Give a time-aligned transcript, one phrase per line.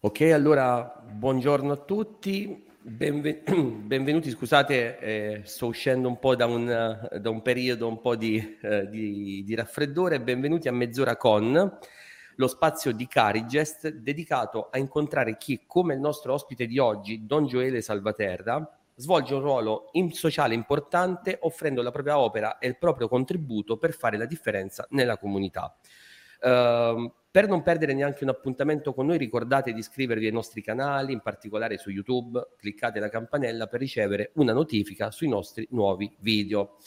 [0.00, 3.42] Ok, allora buongiorno a tutti, Benven-
[3.84, 8.58] benvenuti, scusate, eh, sto uscendo un po' da un, da un periodo un po' di,
[8.62, 11.78] eh, di, di, raffreddore, benvenuti a Mezz'ora con,
[12.36, 17.48] lo spazio di Carigest dedicato a incontrare chi, come il nostro ospite di oggi, Don
[17.48, 23.08] Gioele Salvaterra, svolge un ruolo in sociale importante offrendo la propria opera e il proprio
[23.08, 25.76] contributo per fare la differenza nella comunità.
[26.40, 31.12] Uh, per non perdere neanche un appuntamento con noi, ricordate di iscrivervi ai nostri canali,
[31.12, 36.78] in particolare su YouTube, cliccate la campanella per ricevere una notifica sui nostri nuovi video.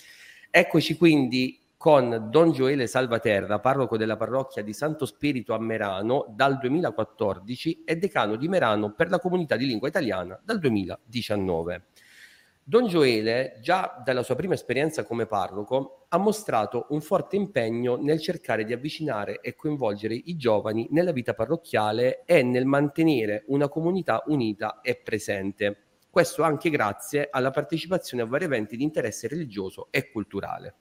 [0.50, 6.58] Eccoci quindi con Don Gioele Salvaterra, parroco della parrocchia di Santo Spirito a Merano dal
[6.58, 11.86] 2014 e decano di Merano per la comunità di lingua italiana dal 2019.
[12.72, 18.22] Don Gioele, già dalla sua prima esperienza come parroco, ha mostrato un forte impegno nel
[18.22, 24.24] cercare di avvicinare e coinvolgere i giovani nella vita parrocchiale e nel mantenere una comunità
[24.28, 25.98] unita e presente.
[26.10, 30.76] Questo anche grazie alla partecipazione a vari eventi di interesse religioso e culturale.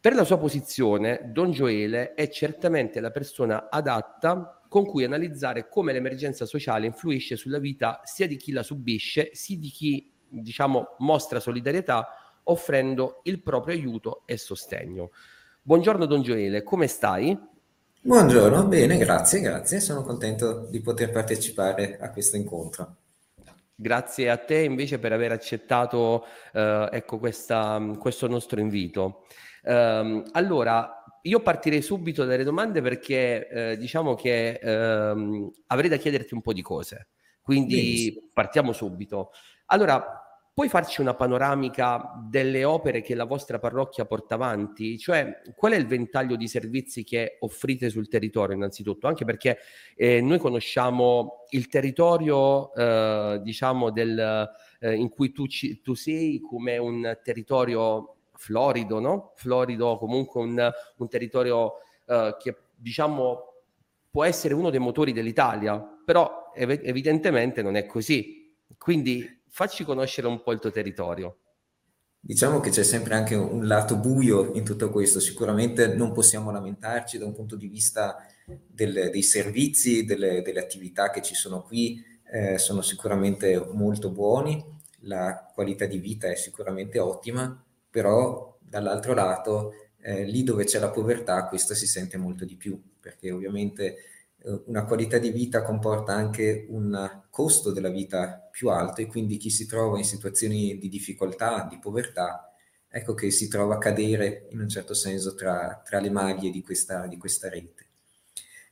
[0.00, 5.92] Per la sua posizione, Don Gioele è certamente la persona adatta con cui analizzare come
[5.92, 11.40] l'emergenza sociale influisce sulla vita sia di chi la subisce, sia di chi diciamo, mostra
[11.40, 12.08] solidarietà
[12.44, 15.10] offrendo il proprio aiuto e sostegno.
[15.62, 17.38] Buongiorno Don Gioele, come stai?
[18.00, 19.78] Buongiorno, bene, grazie, grazie.
[19.78, 22.96] Sono contento di poter partecipare a questo incontro.
[23.74, 29.24] Grazie a te invece per aver accettato eh, ecco questa, questo nostro invito.
[29.64, 36.34] Um, allora, io partirei subito dalle domande perché eh, diciamo che ehm, avrei da chiederti
[36.34, 37.08] un po' di cose.
[37.40, 38.28] Quindi Benissimo.
[38.32, 39.30] partiamo subito.
[39.66, 40.21] Allora,
[40.54, 44.98] Puoi farci una panoramica delle opere che la vostra parrocchia porta avanti?
[44.98, 49.06] Cioè, qual è il ventaglio di servizi che offrite sul territorio, innanzitutto?
[49.06, 49.56] Anche perché
[49.96, 54.46] eh, noi conosciamo il territorio, eh, diciamo, del,
[54.80, 59.32] eh, in cui tu, ci, tu, sei come un territorio florido, no?
[59.36, 63.54] Florido, comunque un, un territorio eh, che, diciamo,
[64.10, 68.54] può essere uno dei motori dell'Italia, però ev- evidentemente non è così.
[68.76, 71.36] Quindi facci conoscere un po' il tuo territorio.
[72.18, 77.18] Diciamo che c'è sempre anche un lato buio in tutto questo, sicuramente non possiamo lamentarci
[77.18, 82.02] da un punto di vista del, dei servizi, delle, delle, attività che ci sono qui,
[82.32, 84.64] eh, sono sicuramente molto buoni,
[85.00, 90.90] la qualità di vita è sicuramente ottima, però dall'altro lato eh, lì dove c'è la
[90.90, 93.96] povertà questa si sente molto di più, perché ovviamente
[94.66, 99.50] una qualità di vita comporta anche un costo della vita più alto e quindi chi
[99.50, 102.52] si trova in situazioni di difficoltà, di povertà,
[102.88, 106.62] ecco che si trova a cadere in un certo senso tra, tra le maglie di
[106.62, 107.86] questa, di questa, rete.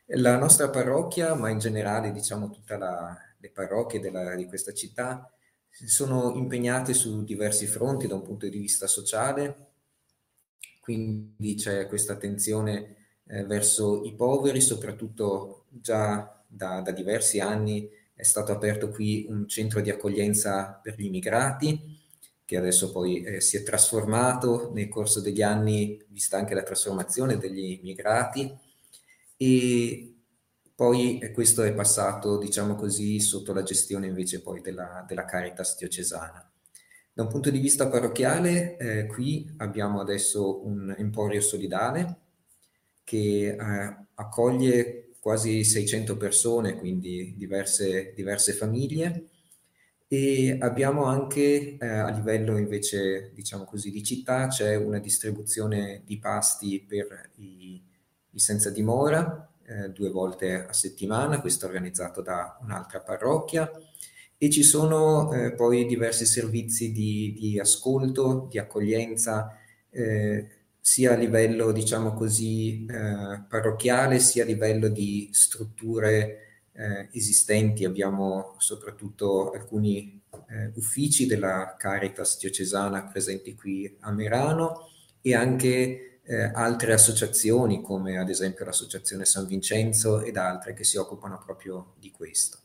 [0.06, 5.32] La nostra parrocchia, ma in generale diciamo tutte le parrocchie della, di questa città,
[5.70, 9.68] sono impegnate su diversi fronti da un punto di vista sociale,
[10.80, 12.96] quindi c'è questa attenzione
[13.28, 19.46] eh, verso i poveri, soprattutto già da, da, diversi anni è stato aperto qui un
[19.48, 21.98] centro di accoglienza per gli immigrati,
[22.44, 27.38] che adesso poi eh, si è trasformato nel corso degli anni, vista anche la trasformazione
[27.38, 28.52] degli immigrati,
[29.36, 30.14] e
[30.74, 35.76] poi eh, questo è passato, diciamo così, sotto la gestione invece poi della, della Caritas
[35.78, 36.50] diocesana.
[37.12, 42.16] Da un punto di vista parrocchiale, eh, qui abbiamo adesso un emporio solidale
[43.04, 49.26] che eh, accoglie quasi 600 persone, quindi diverse, diverse famiglie.
[50.08, 56.18] E abbiamo anche eh, a livello invece, diciamo così, di città, c'è una distribuzione di
[56.18, 57.80] pasti per i,
[58.30, 63.70] i senza dimora, eh, due volte a settimana, questo organizzato da un'altra parrocchia,
[64.36, 69.56] e ci sono eh, poi diversi servizi di, di, ascolto, di accoglienza,
[69.90, 70.59] eh,
[70.90, 77.84] sia a livello, diciamo così, eh, parrocchiale, sia a livello di strutture eh, esistenti.
[77.84, 84.88] Abbiamo soprattutto alcuni eh, uffici della Caritas diocesana presenti qui a Merano
[85.22, 90.96] e anche eh, altre associazioni come ad esempio l'Associazione San Vincenzo ed altre che si
[90.96, 92.58] occupano proprio di questo.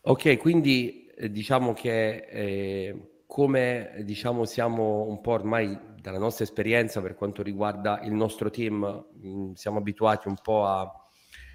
[0.00, 7.02] Ok, quindi eh, diciamo che eh, come diciamo siamo un po' ormai dalla nostra esperienza
[7.02, 11.08] per quanto riguarda il nostro team, mm, siamo abituati un po' a,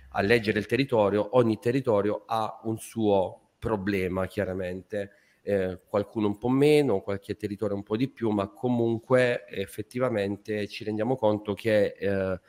[0.09, 6.49] a, leggere il territorio, ogni territorio ha un suo problema chiaramente, eh, qualcuno un po'
[6.49, 12.39] meno, qualche territorio un po' di più, ma comunque effettivamente ci rendiamo conto che eh,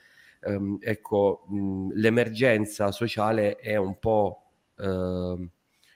[0.40, 5.48] ehm, ecco, mh, l'emergenza sociale è un po' eh,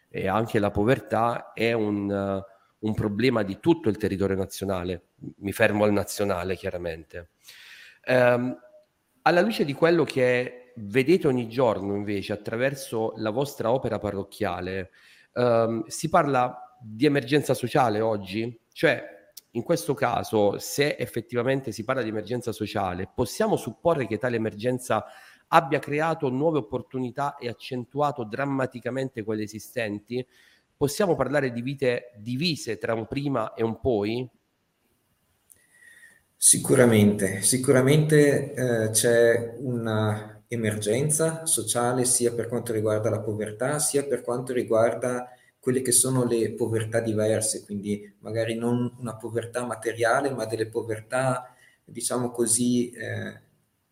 [0.08, 2.44] e anche la povertà è un,
[2.86, 5.08] un, problema di tutto il territorio nazionale.
[5.38, 7.30] Mi fermo al nazionale, chiaramente.
[8.06, 8.56] Um,
[9.22, 14.90] alla luce di quello che vedete ogni giorno, invece, attraverso la vostra opera parrocchiale,
[15.34, 18.58] um, si parla di emergenza sociale oggi?
[18.72, 19.14] Cioè,
[19.52, 25.06] in questo caso, se effettivamente si parla di emergenza sociale, possiamo supporre che tale emergenza
[25.48, 30.24] abbia creato nuove opportunità e accentuato drammaticamente quelle esistenti?
[30.76, 34.28] Possiamo parlare di vite divise tra un prima e un poi?
[36.38, 44.52] Sicuramente, sicuramente eh, c'è un'emergenza sociale sia per quanto riguarda la povertà, sia per quanto
[44.52, 50.68] riguarda quelle che sono le povertà diverse, quindi magari non una povertà materiale, ma delle
[50.68, 53.40] povertà, diciamo così, eh,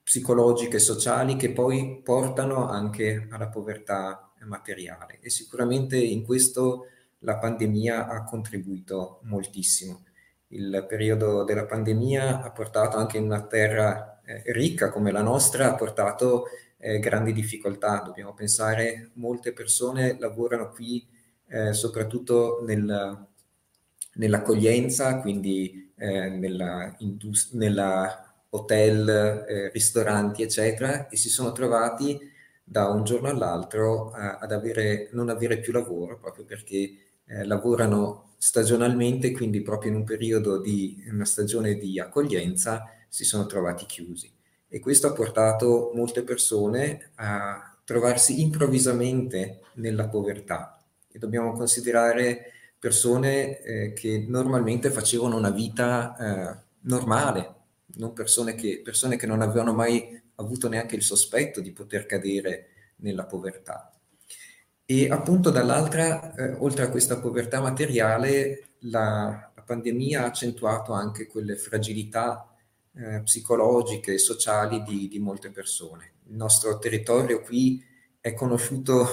[0.02, 6.86] psicologiche sociali che poi portano anche alla povertà materiale e sicuramente in questo
[7.20, 10.04] la pandemia ha contribuito moltissimo.
[10.48, 15.70] Il periodo della pandemia ha portato anche in una terra eh, ricca come la nostra,
[15.72, 16.44] ha portato
[16.76, 18.02] eh, grandi difficoltà.
[18.04, 21.06] Dobbiamo pensare, molte persone lavorano qui
[21.48, 23.26] eh, soprattutto nel,
[24.14, 29.08] nell'accoglienza, quindi eh, nella, indust- nella hotel,
[29.48, 32.18] eh, ristoranti, eccetera, e si sono trovati
[32.64, 36.96] da un giorno all'altro eh, ad avere, non avere più lavoro, proprio perché
[37.26, 43.46] eh, lavorano stagionalmente, quindi proprio in un periodo di una stagione di accoglienza si sono
[43.46, 44.32] trovati chiusi.
[44.68, 50.82] E questo ha portato molte persone a trovarsi improvvisamente nella povertà.
[51.10, 57.54] E dobbiamo considerare persone eh, che normalmente facevano una vita eh, normale,
[57.96, 62.68] non persone che, persone che non avevano mai avuto neanche il sospetto di poter cadere
[62.96, 63.94] nella povertà.
[64.86, 71.26] E appunto dall'altra, eh, oltre a questa povertà materiale, la, la, pandemia ha accentuato anche
[71.26, 72.54] quelle fragilità
[72.94, 76.12] eh, psicologiche e sociali di, di, molte persone.
[76.28, 77.82] Il nostro territorio qui
[78.20, 79.06] è conosciuto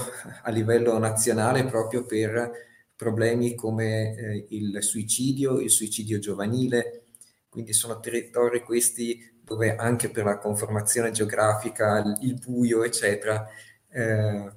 [0.44, 2.52] a livello nazionale proprio per
[2.96, 7.04] problemi come eh, il suicidio, il suicidio giovanile,
[7.48, 13.46] quindi sono territori questi dove anche per la conformazione geografica, il buio, eccetera,
[13.90, 14.50] eh,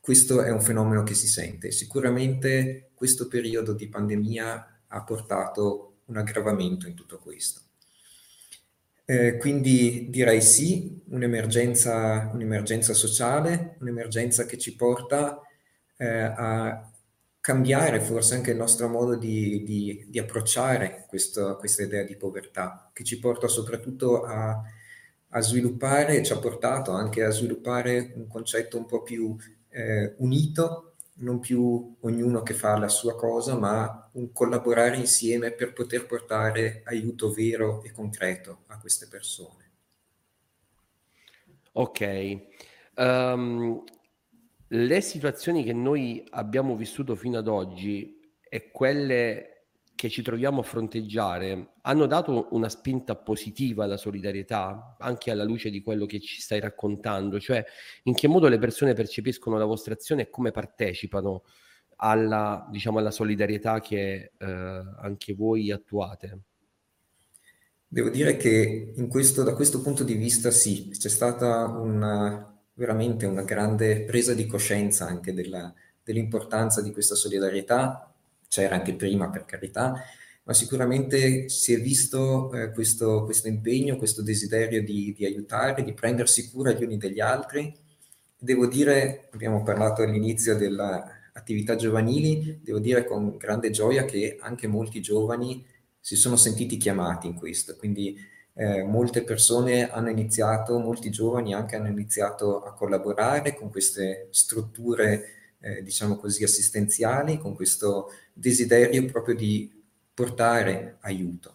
[0.00, 1.72] questo è un fenomeno che si sente.
[1.72, 7.62] Sicuramente questo periodo di pandemia ha portato un aggravamento in tutto questo.
[9.04, 15.40] Eh, quindi direi sì, un'emergenza, un'emergenza sociale, un'emergenza che ci porta
[15.96, 16.88] eh, a
[17.40, 22.90] cambiare forse anche il nostro modo di, di, di approcciare questo, questa idea di povertà,
[22.92, 24.60] che ci porta soprattutto a,
[25.28, 29.36] a, sviluppare, ci ha portato anche a sviluppare un concetto un po' più
[29.70, 35.72] eh, unito, non più ognuno che fa la sua cosa, ma un collaborare insieme per
[35.72, 39.66] poter portare aiuto vero e concreto a queste persone.
[41.72, 42.38] Ok.
[42.96, 43.84] Um,
[44.68, 49.58] le situazioni che noi abbiamo vissuto fino ad oggi e quelle
[49.94, 55.70] che ci troviamo a fronteggiare hanno dato una spinta positiva alla solidarietà, anche alla luce
[55.70, 57.64] di quello che ci stai raccontando, cioè
[58.04, 61.42] in che modo le persone percepiscono la vostra azione e come partecipano
[61.96, 66.38] alla, diciamo, alla solidarietà che eh, anche voi attuate.
[67.88, 73.42] Devo dire che questo, da questo punto di vista sì, c'è stata una, veramente una
[73.42, 78.14] grande presa di coscienza anche della, dell'importanza di questa solidarietà,
[78.46, 80.00] c'era anche prima per carità,
[80.44, 85.92] ma sicuramente si è visto eh, questo, questo, impegno, questo desiderio di, di, aiutare, di
[85.92, 87.74] prendersi cura gli uni degli altri.
[88.38, 95.02] Devo dire, abbiamo parlato all'inizio dell'attività giovanili, devo dire con grande gioia che anche molti
[95.02, 95.66] giovani
[95.98, 98.16] si sono sentiti chiamati in questo, quindi
[98.58, 105.54] eh, molte persone hanno iniziato, molti giovani anche hanno iniziato a collaborare con queste strutture,
[105.60, 109.72] eh, diciamo così, assistenziali, con questo desiderio proprio di
[110.12, 111.54] portare aiuto.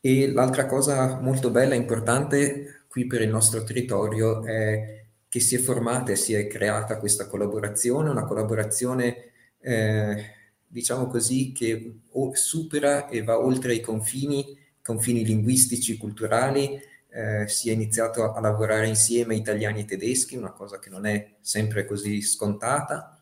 [0.00, 5.56] E l'altra cosa molto bella e importante qui per il nostro territorio è che si
[5.56, 10.24] è formata e si è creata questa collaborazione, una collaborazione, eh,
[10.68, 12.00] diciamo così, che
[12.34, 18.88] supera e va oltre i confini confini linguistici, culturali, eh, si è iniziato a lavorare
[18.88, 23.18] insieme italiani e tedeschi, una cosa che non è sempre così scontata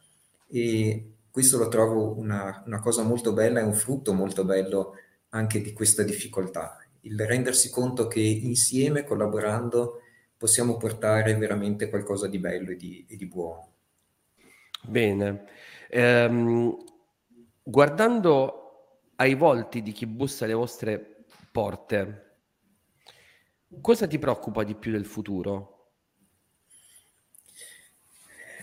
[0.49, 4.95] e questo lo trovo una, una cosa molto bella e un frutto molto bello
[5.31, 10.01] anche di questa difficoltà, il rendersi conto che insieme, collaborando,
[10.37, 13.69] possiamo portare veramente qualcosa di bello e di, e di buono.
[14.83, 15.45] Bene.
[15.89, 16.77] Ehm,
[17.63, 21.20] guardando ai volti di chi bussa alle vostre
[21.51, 22.37] porte,
[23.81, 25.93] cosa ti preoccupa di più del futuro?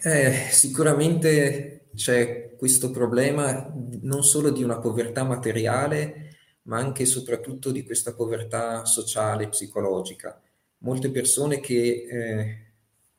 [0.03, 7.71] Eh, sicuramente c'è questo problema non solo di una povertà materiale, ma anche e soprattutto
[7.71, 10.39] di questa povertà sociale, psicologica.
[10.79, 12.71] Molte persone che eh,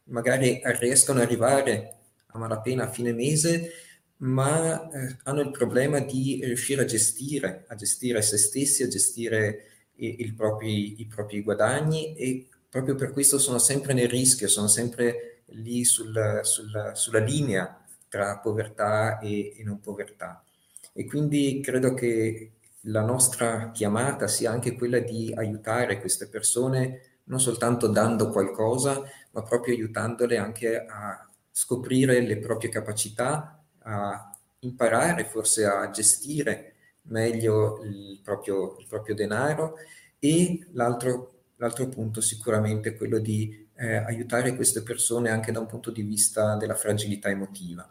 [0.04, 1.96] magari riescono ad arrivare
[2.26, 3.70] a malapena a fine mese,
[4.18, 9.64] ma eh, hanno il problema di riuscire a gestire, a gestire se stessi, a gestire
[9.98, 15.42] i, propri, i propri guadagni e proprio per questo sono sempre nel rischio, sono sempre
[15.46, 20.42] lì sul, sul, sulla linea tra povertà e, e, non povertà.
[20.92, 27.40] E quindi credo che la nostra chiamata sia anche quella di aiutare queste persone non
[27.40, 33.57] soltanto dando qualcosa, ma proprio aiutandole anche a scoprire le proprie capacità,
[33.88, 39.76] a imparare forse a gestire meglio il proprio, il proprio denaro
[40.18, 45.66] e l'altro, l'altro punto sicuramente è quello di eh, aiutare queste persone anche da un
[45.66, 47.88] punto di vista della fragilità emotiva,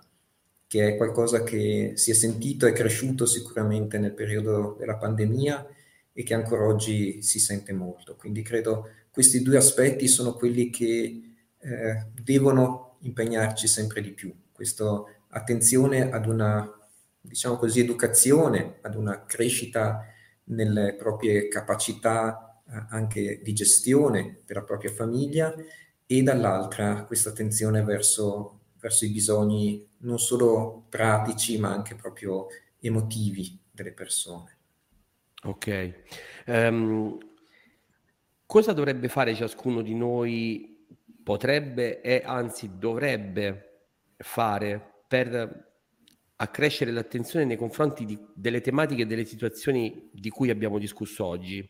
[0.67, 5.65] che è qualcosa che si è sentito e cresciuto sicuramente nel periodo della pandemia
[6.11, 8.15] e che ancora oggi si sente molto.
[8.15, 11.21] Quindi credo questi due aspetti sono quelli che
[11.59, 14.33] eh, devono impegnarci sempre di più.
[14.51, 16.69] Questa attenzione ad una,
[17.19, 20.05] diciamo così, educazione, ad una crescita
[20.45, 25.53] nelle proprie capacità eh, anche di gestione della propria famiglia
[26.05, 32.47] e dall'altra questa attenzione verso, verso i bisogni non solo pratici ma anche proprio
[32.79, 34.55] emotivi delle persone.
[35.43, 35.93] Ok.
[36.47, 37.17] Um,
[38.45, 40.85] cosa dovrebbe fare ciascuno di noi,
[41.23, 43.63] potrebbe e anzi dovrebbe
[44.17, 45.65] fare per
[46.35, 51.67] accrescere l'attenzione nei confronti di, delle tematiche e delle situazioni di cui abbiamo discusso oggi?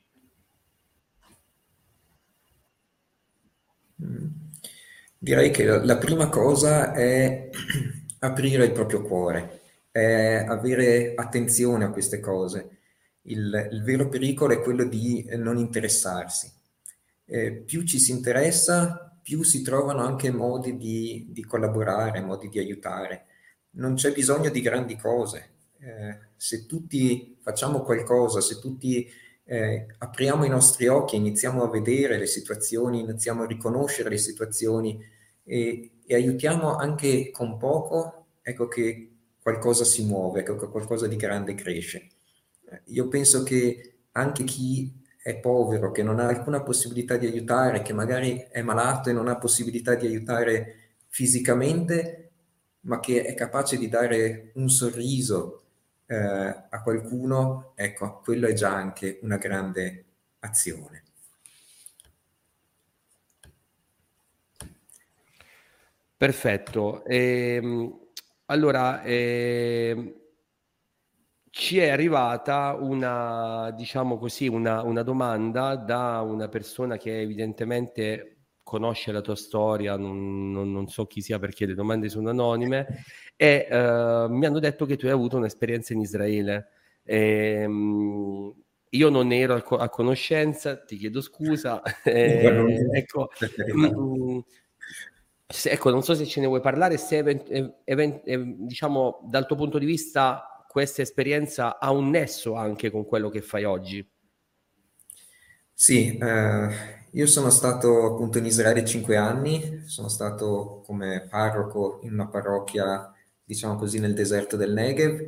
[5.20, 7.50] Direi che la prima cosa è
[8.20, 12.78] aprire il proprio cuore, è avere attenzione a queste cose.
[13.24, 16.52] Il, il vero pericolo è quello di non interessarsi.
[17.26, 22.60] Eh, più ci si interessa, più si trovano anche modi di, di collaborare, modi di
[22.60, 23.26] aiutare.
[23.72, 25.50] Non c'è bisogno di grandi cose.
[25.80, 29.06] Eh, se tutti facciamo qualcosa, se tutti
[29.44, 34.98] eh, apriamo i nostri occhi, iniziamo a vedere le situazioni, iniziamo a riconoscere le situazioni
[35.44, 41.18] e, e aiutiamo anche con poco, ecco che qualcosa si muove, ecco che qualcosa di
[41.18, 42.08] grande cresce.
[42.86, 44.97] Io penso che anche chi
[45.28, 49.28] è povero, che non ha alcuna possibilità di aiutare, che magari è malato e non
[49.28, 52.32] ha possibilità di aiutare fisicamente,
[52.82, 55.64] ma che è capace di dare un sorriso,
[56.06, 60.06] eh, a qualcuno, ecco, quello è già anche una grande
[60.40, 61.04] azione.
[66.16, 67.04] Perfetto.
[67.04, 68.00] Ehm,
[68.46, 70.14] allora, ehm,
[71.50, 79.12] ci è arrivata una, diciamo così, una, una domanda da una persona che evidentemente conosce
[79.12, 82.86] la tua storia, non, non, non, so chi sia perché le domande sono anonime,
[83.38, 86.68] e uh, mi hanno detto che tu hai avuto un'esperienza in Israele.
[87.04, 88.54] E, um,
[88.90, 91.82] io non ne ero a, co- a, conoscenza, ti chiedo scusa.
[92.04, 93.30] eh, ecco,
[93.74, 94.40] mm,
[95.48, 99.56] se, ecco, non so se ce ne vuoi parlare, se event- event- diciamo dal tuo
[99.56, 104.08] punto di vista questa esperienza ha un nesso anche con quello che fai oggi.
[105.74, 106.70] Sì, eh,
[107.10, 113.12] io sono stato appunto in Israele cinque anni, sono stato come parroco in una parrocchia,
[113.44, 115.20] diciamo così, nel deserto del Negev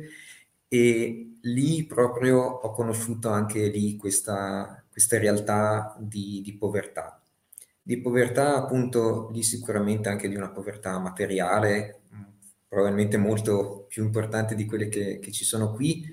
[0.68, 7.20] e lì proprio ho conosciuto anche lì questa, questa realtà di, di povertà.
[7.82, 11.99] Di povertà appunto lì sicuramente anche di una povertà materiale,
[12.70, 16.06] probabilmente molto più importante di quelle che, che ci sono qui,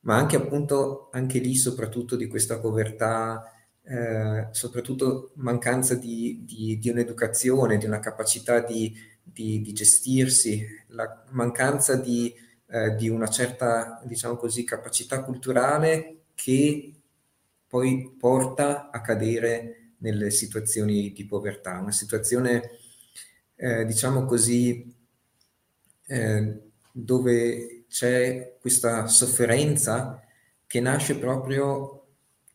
[0.00, 3.50] ma anche appunto anche lì soprattutto di questa povertà
[3.86, 11.96] eh, soprattutto mancanza di, di, di, un'educazione, di una capacità di, di gestirsi, la mancanza
[11.96, 12.34] di,
[12.66, 16.92] eh, una certa, diciamo così, capacità culturale che
[17.66, 22.70] poi porta a cadere nelle situazioni di povertà, una situazione,
[23.56, 24.94] eh, diciamo così,
[26.06, 26.60] eh,
[26.92, 30.22] dove c'è questa sofferenza
[30.66, 32.06] che nasce proprio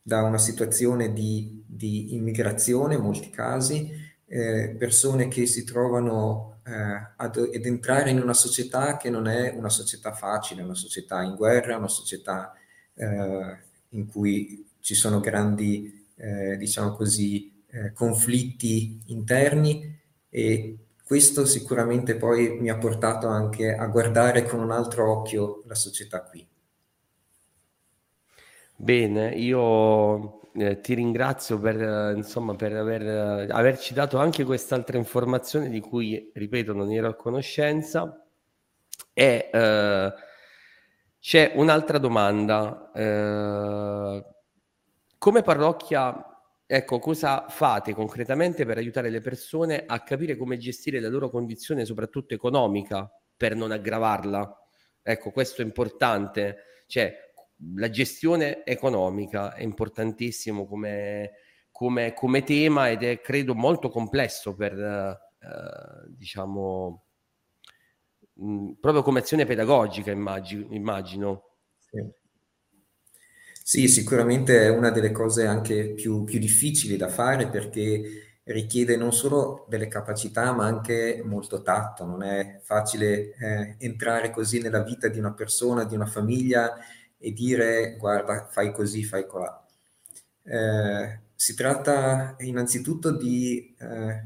[0.02, 3.92] da una situazione di, di immigrazione in molti casi,
[4.26, 9.54] eh, persone che si trovano eh, ad, ad, entrare in una società che non è
[9.56, 12.54] una società facile, una società in guerra, una società
[12.94, 13.58] eh,
[13.90, 19.98] in cui ci sono grandi, eh, diciamo così, eh, conflitti interni
[20.30, 20.78] e
[21.10, 26.22] questo sicuramente poi mi ha portato anche a guardare con un altro occhio la società
[26.22, 26.48] qui.
[28.76, 35.00] Bene, io eh, ti ringrazio per, eh, insomma, per aver, eh, averci dato anche quest'altra
[35.00, 38.24] informazione di cui, ripeto, non ero a conoscenza.
[39.12, 40.14] E eh,
[41.20, 42.92] c'è un'altra domanda.
[45.18, 46.29] Come parrocchia,
[46.72, 51.84] ecco, cosa fate concretamente per aiutare le persone a capire come gestire la loro condizione,
[51.84, 54.56] soprattutto economica, per non aggravarla?
[55.02, 56.58] Ecco, questo è importante.
[56.86, 57.12] Cioè,
[57.76, 61.32] la gestione economica è importantissimo come,
[61.72, 67.06] come, come, tema ed è credo molto complesso per eh, diciamo
[68.34, 71.56] mh, proprio come azione pedagogica immagino, immagino.
[71.78, 72.19] Sì.
[73.70, 73.88] Sì.
[73.88, 79.66] sicuramente è una delle cose anche più, più difficili da fare perché richiede non solo
[79.70, 85.20] delle capacità ma anche molto tatto, non è facile eh, entrare così nella vita di
[85.20, 86.76] una persona, di una famiglia
[87.18, 89.64] e dire guarda fai così, fai colà.
[90.44, 94.24] Eh, si tratta innanzitutto di eh,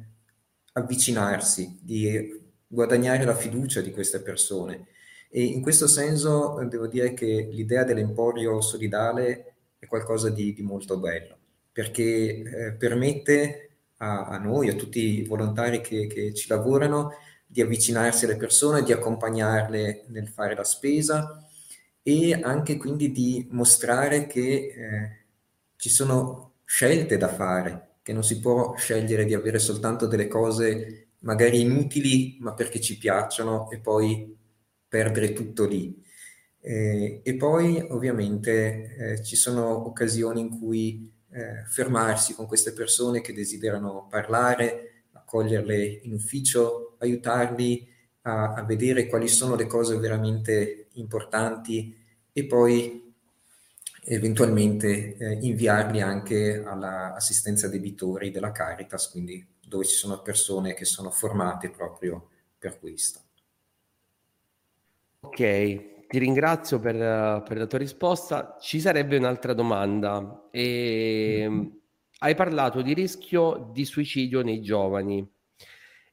[0.74, 4.88] avvicinarsi, di guadagnare la fiducia di queste persone
[5.36, 10.62] e in questo senso eh, devo dire che l'idea dell'emporio solidale è qualcosa di, di
[10.62, 11.38] molto bello
[11.72, 17.14] perché eh, permette a, a, noi, a tutti i volontari che, che ci lavorano,
[17.46, 21.44] di avvicinarsi alle persone, di accompagnarle nel fare la spesa,
[22.04, 25.26] e anche quindi di mostrare che eh,
[25.78, 31.08] ci sono scelte da fare, che non si può scegliere di avere soltanto delle cose
[31.20, 34.36] magari inutili, ma perché ci piacciono e poi
[34.94, 36.00] perdere tutto lì.
[36.62, 43.22] Eh, e poi ovviamente eh, ci sono occasioni in cui eh, fermarsi con queste persone
[43.22, 47.88] che desiderano parlare, accoglierle in ufficio, aiutarli
[48.22, 51.98] a, a vedere quali sono le cose veramente importanti
[52.32, 53.12] e poi
[54.06, 61.10] eventualmente eh, inviarli anche all'assistenza debitori della Caritas, quindi dove ci sono persone che sono
[61.10, 62.30] formate proprio
[62.60, 63.23] per questo.
[65.24, 68.58] Ok, ti ringrazio per, per la tua risposta.
[68.60, 70.50] Ci sarebbe un'altra domanda.
[70.52, 71.68] E, mm-hmm.
[72.20, 75.30] Hai parlato di rischio di suicidio nei giovani.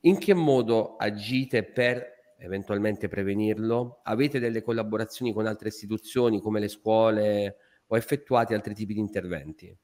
[0.00, 4.00] In che modo agite per eventualmente prevenirlo?
[4.02, 9.76] Avete delle collaborazioni con altre istituzioni come le scuole o effettuate altri tipi di interventi?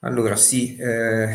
[0.00, 1.28] Allora sì, eh,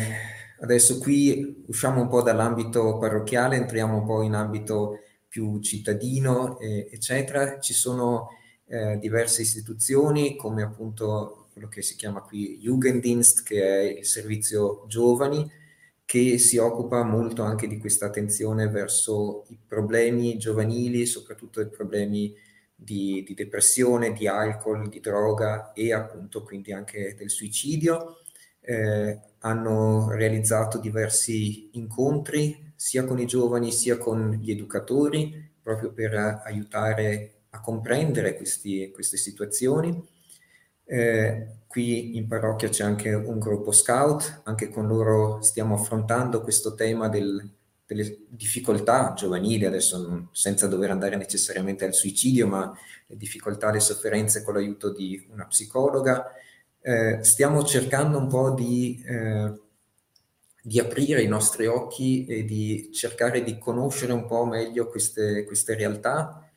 [0.60, 4.98] adesso qui usciamo un po' dall'ambito parrocchiale, entriamo un po' in ambito
[5.32, 7.58] più cittadino, eh, eccetera.
[7.58, 8.28] Ci sono
[8.66, 14.84] eh, diverse istituzioni come appunto quello che si chiama qui Jugenddienst, che è il servizio
[14.88, 15.50] giovani,
[16.04, 22.34] che si occupa molto anche di questa attenzione verso i problemi giovanili, soprattutto i problemi
[22.74, 28.18] di, di, depressione, di alcol, di droga e appunto quindi anche del suicidio.
[28.60, 36.42] Eh, hanno realizzato diversi incontri sia con i giovani sia con gli educatori proprio per
[36.44, 40.04] aiutare a comprendere questi, queste situazioni.
[40.84, 46.74] Eh, Qui in parrocchia c'è anche un gruppo scout, anche con loro stiamo affrontando questo
[46.74, 47.48] tema del,
[47.86, 53.80] delle difficoltà giovanili, adesso non, senza dover andare necessariamente al suicidio, ma le difficoltà, le
[53.80, 56.26] sofferenze con l'aiuto di una psicologa.
[56.82, 59.60] Eh, stiamo cercando un po' di, eh,
[60.62, 65.74] di, aprire i nostri occhi e di cercare di conoscere un po' meglio queste, queste
[65.74, 66.48] realtà,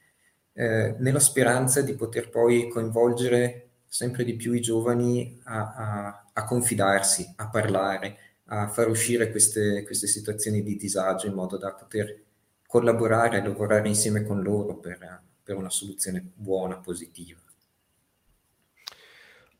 [0.54, 6.44] eh, nella speranza di poter poi coinvolgere sempre di più i giovani a, a, a
[6.46, 12.24] confidarsi, a parlare, a far uscire queste, queste, situazioni di disagio in modo da poter
[12.68, 17.39] collaborare e lavorare insieme con loro per, per una soluzione buona, positiva.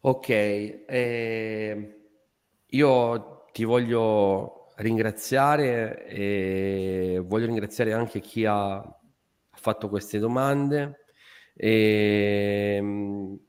[0.02, 2.00] Ok, eh,
[2.68, 8.84] io ti voglio ringraziare e voglio ringraziare anche chi ha
[9.54, 11.06] fatto queste domande.
[11.56, 13.40] E, ehm,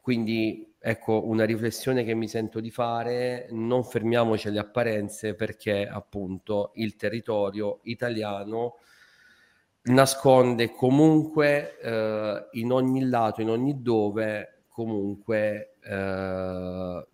[0.00, 6.72] quindi ecco una riflessione che mi sento di fare, non fermiamoci alle apparenze perché appunto
[6.74, 8.78] il territorio italiano
[9.82, 17.06] nasconde comunque eh, in ogni lato, in ogni dove, comunque eh,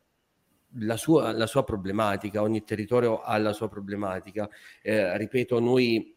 [0.78, 4.48] la sua, la sua, problematica, ogni territorio ha la sua problematica.
[4.82, 6.16] Eh, ripeto, noi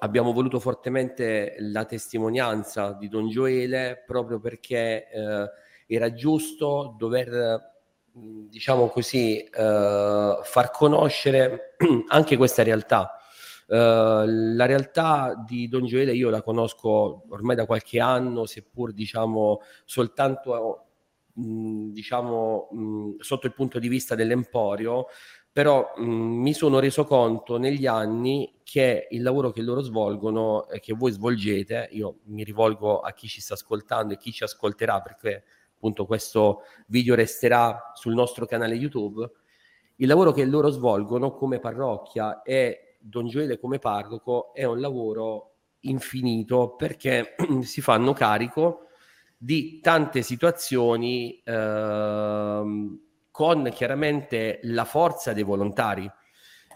[0.00, 5.50] abbiamo voluto fortemente la testimonianza di Don Gioele proprio perché eh,
[5.86, 7.72] era giusto dover,
[8.12, 11.74] diciamo così, eh, far conoscere
[12.08, 13.14] anche questa realtà.
[13.70, 19.60] Uh, la realtà di Don Gioele io la conosco ormai da qualche anno, seppur diciamo
[19.84, 20.89] soltanto
[21.34, 25.06] diciamo mh, sotto il punto di vista dell'emporio,
[25.52, 30.80] però mh, mi sono reso conto negli anni che il lavoro che loro svolgono e
[30.80, 35.00] che voi svolgete, io mi rivolgo a chi ci sta ascoltando e chi ci ascolterà
[35.00, 39.28] perché appunto questo video resterà sul nostro canale YouTube,
[39.96, 45.54] il lavoro che loro svolgono come parrocchia e Don Gioele come parroco è un lavoro
[45.80, 48.89] infinito perché si fanno carico
[49.42, 53.00] di tante situazioni ehm,
[53.30, 56.10] con chiaramente la forza dei volontari.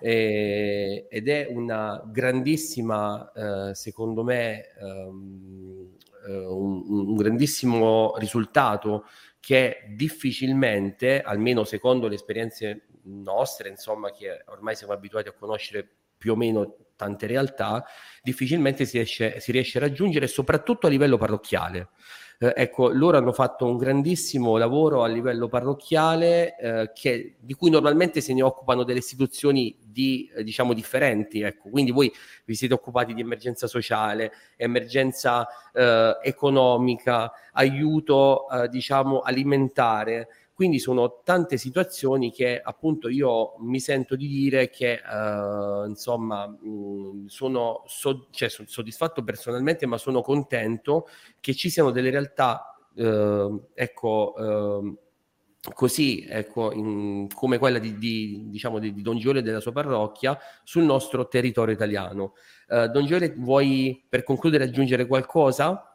[0.00, 5.96] Eh, ed è una grandissima, eh, secondo me, ehm,
[6.26, 9.04] eh, un, un, grandissimo risultato
[9.40, 16.32] che difficilmente, almeno secondo le esperienze nostre, insomma, che ormai siamo abituati a conoscere più
[16.32, 17.84] o meno tante realtà,
[18.22, 21.90] difficilmente si riesce, si riesce a raggiungere, soprattutto a livello parrocchiale.
[22.38, 27.70] Eh, ecco, loro hanno fatto un grandissimo lavoro a livello parrocchiale eh, che, di cui
[27.70, 31.42] normalmente se ne occupano delle istituzioni di, eh, diciamo differenti.
[31.42, 31.70] Ecco.
[31.70, 32.12] Quindi voi
[32.44, 40.28] vi siete occupati di emergenza sociale, emergenza eh, economica, aiuto eh, diciamo alimentare.
[40.54, 47.26] Quindi sono tante situazioni che appunto io mi sento di dire che uh, insomma mh,
[47.26, 51.08] sono, so, cioè, sono soddisfatto personalmente, ma sono contento
[51.40, 54.96] che ci siano delle realtà, uh, ecco, uh,
[55.74, 59.72] così ecco, in, come quella di, di, diciamo, di, di Don Giole e della sua
[59.72, 62.34] parrocchia sul nostro territorio italiano.
[62.66, 65.93] Don Giole, vuoi per concludere aggiungere qualcosa?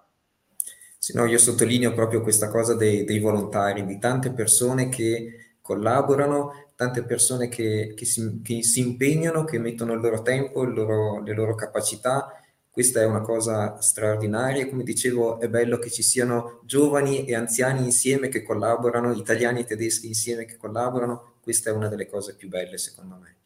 [1.01, 6.71] Sì, no, io sottolineo proprio questa cosa dei, dei volontari, di tante persone che collaborano,
[6.75, 11.21] tante persone che, che, si, che, si, impegnano, che mettono il loro tempo, il loro,
[11.23, 12.33] le loro capacità.
[12.69, 14.67] Questa è una cosa straordinaria.
[14.69, 19.65] Come dicevo, è bello che ci siano giovani e anziani insieme che collaborano, italiani e
[19.65, 21.35] tedeschi insieme che collaborano.
[21.41, 23.38] Questa è una delle cose più belle, secondo me.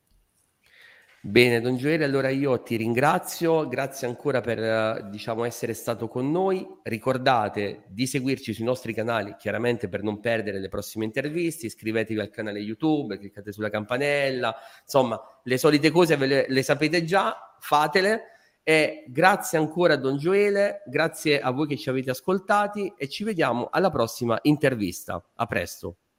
[1.26, 6.30] Bene, Don Gioele, allora io ti ringrazio, grazie ancora per eh, diciamo, essere stato con
[6.30, 6.68] noi.
[6.84, 12.30] Ricordate di seguirci sui nostri canali, chiaramente per non perdere le prossime interviste, iscrivetevi al
[12.30, 18.24] canale YouTube, cliccate sulla campanella, insomma, le solite cose ve le, le sapete già, fatele.
[18.62, 23.24] E grazie ancora a Don Gioele, grazie a voi che ci avete ascoltati e ci
[23.24, 25.24] vediamo alla prossima intervista.
[25.36, 26.00] A presto.